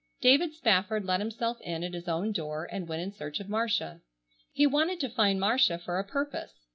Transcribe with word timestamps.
David 0.19 0.55
Spafford 0.55 1.05
let 1.05 1.19
himself 1.19 1.61
in 1.61 1.83
at 1.83 1.93
his 1.93 2.07
own 2.07 2.31
door, 2.31 2.67
and 2.71 2.87
went 2.87 3.03
in 3.03 3.11
search 3.11 3.39
of 3.39 3.47
Marcia. 3.49 4.01
He 4.51 4.65
wanted 4.65 4.99
to 5.01 5.09
find 5.09 5.39
Marcia 5.39 5.77
for 5.77 5.99
a 5.99 6.03
purpose. 6.03 6.53